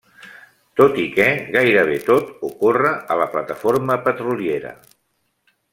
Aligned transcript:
Tot 0.79 0.95
i 1.03 1.05
que 1.17 1.27
gairebé 1.57 1.99
tot 2.07 2.33
ocorre 2.49 2.97
a 3.17 3.21
la 3.23 3.31
plataforma 3.35 4.03
petroliera. 4.09 4.77